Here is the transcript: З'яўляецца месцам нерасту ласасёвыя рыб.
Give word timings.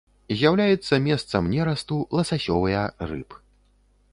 З'яўляецца 0.37 0.97
месцам 1.07 1.51
нерасту 1.55 1.99
ласасёвыя 2.21 2.81
рыб. 3.13 3.29